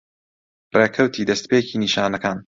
[0.77, 2.37] ڕێکەوتی دەستپێکی نیشانەکان